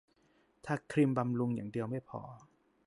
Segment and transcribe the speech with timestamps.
[0.65, 2.21] ทาครีมบำรุงอย่างเดียวไม่พอ